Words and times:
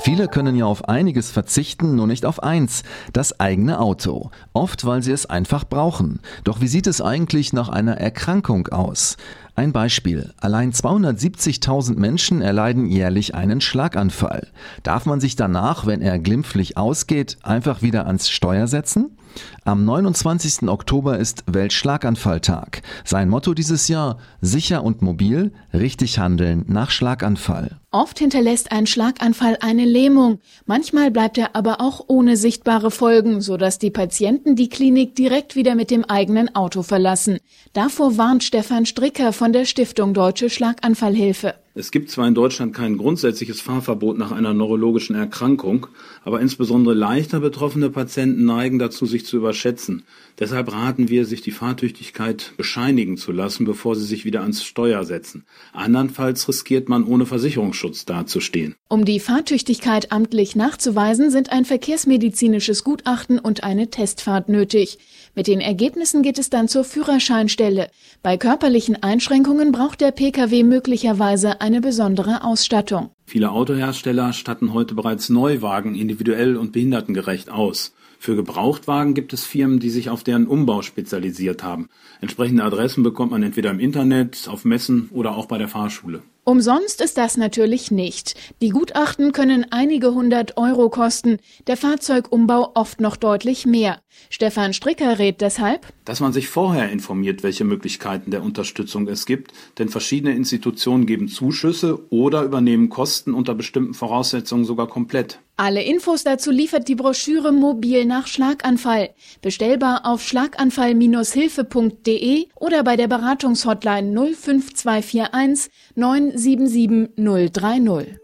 Viele 0.00 0.28
können 0.28 0.54
ja 0.54 0.64
auf 0.64 0.88
einiges 0.88 1.30
verzichten, 1.30 1.96
nur 1.96 2.06
nicht 2.06 2.24
auf 2.24 2.42
eins, 2.42 2.84
das 3.12 3.40
eigene 3.40 3.80
Auto. 3.80 4.30
Oft, 4.52 4.86
weil 4.86 5.02
sie 5.02 5.10
es 5.10 5.26
einfach 5.26 5.64
brauchen. 5.64 6.20
Doch 6.44 6.60
wie 6.60 6.68
sieht 6.68 6.86
es 6.86 7.00
eigentlich 7.00 7.52
nach 7.52 7.68
einer 7.68 7.98
Erkrankung 7.98 8.68
aus? 8.68 9.16
Ein 9.56 9.72
Beispiel. 9.72 10.32
Allein 10.40 10.72
270.000 10.72 11.98
Menschen 11.98 12.42
erleiden 12.42 12.86
jährlich 12.86 13.34
einen 13.34 13.60
Schlaganfall. 13.60 14.46
Darf 14.84 15.04
man 15.04 15.20
sich 15.20 15.34
danach, 15.34 15.84
wenn 15.84 16.00
er 16.00 16.20
glimpflich 16.20 16.76
ausgeht, 16.76 17.36
einfach 17.42 17.82
wieder 17.82 18.06
ans 18.06 18.30
Steuer 18.30 18.68
setzen? 18.68 19.17
Am 19.64 19.84
29. 19.84 20.68
Oktober 20.68 21.18
ist 21.18 21.44
Weltschlaganfalltag. 21.46 22.82
Sein 23.04 23.28
Motto 23.28 23.54
dieses 23.54 23.88
Jahr 23.88 24.18
sicher 24.40 24.84
und 24.84 25.02
mobil, 25.02 25.52
richtig 25.72 26.18
handeln 26.18 26.64
nach 26.68 26.90
Schlaganfall. 26.90 27.78
Oft 27.90 28.18
hinterlässt 28.18 28.70
ein 28.70 28.86
Schlaganfall 28.86 29.56
eine 29.60 29.86
Lähmung. 29.86 30.40
Manchmal 30.66 31.10
bleibt 31.10 31.38
er 31.38 31.56
aber 31.56 31.80
auch 31.80 32.04
ohne 32.08 32.36
sichtbare 32.36 32.90
Folgen, 32.90 33.40
sodass 33.40 33.78
die 33.78 33.90
Patienten 33.90 34.56
die 34.56 34.68
Klinik 34.68 35.14
direkt 35.14 35.56
wieder 35.56 35.74
mit 35.74 35.90
dem 35.90 36.04
eigenen 36.04 36.54
Auto 36.54 36.82
verlassen. 36.82 37.38
Davor 37.72 38.18
warnt 38.18 38.44
Stefan 38.44 38.84
Stricker 38.84 39.32
von 39.32 39.54
der 39.54 39.64
Stiftung 39.64 40.12
Deutsche 40.12 40.50
Schlaganfallhilfe. 40.50 41.54
Es 41.78 41.92
gibt 41.92 42.10
zwar 42.10 42.26
in 42.26 42.34
Deutschland 42.34 42.74
kein 42.74 42.98
grundsätzliches 42.98 43.60
Fahrverbot 43.60 44.18
nach 44.18 44.32
einer 44.32 44.52
neurologischen 44.52 45.14
Erkrankung, 45.14 45.86
aber 46.24 46.40
insbesondere 46.40 46.92
leichter 46.92 47.38
betroffene 47.38 47.88
Patienten 47.88 48.44
neigen 48.44 48.80
dazu, 48.80 49.06
sich 49.06 49.24
zu 49.24 49.36
überschätzen. 49.36 50.02
Deshalb 50.40 50.72
raten 50.72 51.08
wir, 51.08 51.24
sich 51.24 51.40
die 51.40 51.52
Fahrtüchtigkeit 51.52 52.54
bescheinigen 52.56 53.16
zu 53.16 53.30
lassen, 53.30 53.64
bevor 53.64 53.94
sie 53.94 54.06
sich 54.06 54.24
wieder 54.24 54.40
ans 54.40 54.64
Steuer 54.64 55.04
setzen. 55.04 55.44
Andernfalls 55.72 56.48
riskiert 56.48 56.88
man 56.88 57.04
ohne 57.04 57.26
Versicherungsschutz 57.26 58.04
dazustehen. 58.04 58.74
Um 58.88 59.04
die 59.04 59.20
Fahrtüchtigkeit 59.20 60.10
amtlich 60.10 60.56
nachzuweisen, 60.56 61.30
sind 61.30 61.52
ein 61.52 61.64
verkehrsmedizinisches 61.64 62.82
Gutachten 62.82 63.38
und 63.38 63.62
eine 63.62 63.88
Testfahrt 63.88 64.48
nötig. 64.48 64.98
Mit 65.36 65.46
den 65.46 65.60
Ergebnissen 65.60 66.22
geht 66.22 66.40
es 66.40 66.50
dann 66.50 66.66
zur 66.66 66.82
Führerscheinstelle. 66.82 67.88
Bei 68.24 68.36
körperlichen 68.36 69.00
Einschränkungen 69.00 69.70
braucht 69.70 70.00
der 70.00 70.10
Pkw 70.10 70.64
möglicherweise 70.64 71.60
eine 71.68 71.82
besondere 71.82 72.44
Ausstattung. 72.44 73.10
Viele 73.26 73.50
Autohersteller 73.50 74.32
statten 74.32 74.72
heute 74.72 74.94
bereits 74.94 75.28
Neuwagen 75.28 75.94
individuell 75.94 76.56
und 76.56 76.72
behindertengerecht 76.72 77.50
aus. 77.50 77.94
Für 78.18 78.36
Gebrauchtwagen 78.36 79.12
gibt 79.12 79.34
es 79.34 79.44
Firmen, 79.44 79.78
die 79.78 79.90
sich 79.90 80.08
auf 80.08 80.24
deren 80.24 80.46
Umbau 80.46 80.80
spezialisiert 80.80 81.62
haben. 81.62 81.90
Entsprechende 82.22 82.64
Adressen 82.64 83.02
bekommt 83.02 83.32
man 83.32 83.42
entweder 83.42 83.70
im 83.70 83.80
Internet, 83.80 84.48
auf 84.48 84.64
Messen 84.64 85.10
oder 85.12 85.36
auch 85.36 85.44
bei 85.44 85.58
der 85.58 85.68
Fahrschule. 85.68 86.22
Umsonst 86.48 87.02
ist 87.02 87.18
das 87.18 87.36
natürlich 87.36 87.90
nicht. 87.90 88.34
Die 88.62 88.70
Gutachten 88.70 89.32
können 89.32 89.66
einige 89.70 90.14
hundert 90.14 90.56
Euro 90.56 90.88
kosten, 90.88 91.36
der 91.66 91.76
Fahrzeugumbau 91.76 92.70
oft 92.72 93.02
noch 93.02 93.16
deutlich 93.16 93.66
mehr. 93.66 94.00
Stefan 94.30 94.72
Stricker 94.72 95.18
rät 95.18 95.42
deshalb, 95.42 95.86
dass 96.06 96.20
man 96.20 96.32
sich 96.32 96.48
vorher 96.48 96.88
informiert, 96.88 97.42
welche 97.42 97.64
Möglichkeiten 97.64 98.30
der 98.30 98.42
Unterstützung 98.42 99.06
es 99.08 99.26
gibt, 99.26 99.52
denn 99.78 99.90
verschiedene 99.90 100.34
Institutionen 100.34 101.04
geben 101.04 101.28
Zuschüsse 101.28 102.10
oder 102.10 102.44
übernehmen 102.44 102.88
Kosten 102.88 103.34
unter 103.34 103.54
bestimmten 103.54 103.92
Voraussetzungen 103.92 104.64
sogar 104.64 104.86
komplett. 104.86 105.40
Alle 105.60 105.82
Infos 105.82 106.22
dazu 106.22 106.52
liefert 106.52 106.86
die 106.86 106.94
Broschüre 106.94 107.50
Mobil 107.50 108.04
nach 108.04 108.28
Schlaganfall. 108.28 109.10
Bestellbar 109.42 110.02
auf 110.04 110.22
schlaganfall-hilfe.de 110.22 112.46
oder 112.54 112.84
bei 112.84 112.94
der 112.94 113.08
Beratungshotline 113.08 114.36
05241 114.36 115.72
977 115.96 117.08
030. 117.16 118.18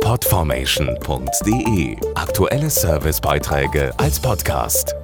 Podformation.de 0.00 1.98
Aktuelle 2.14 2.70
Servicebeiträge 2.70 3.92
als 3.98 4.18
Podcast. 4.18 4.94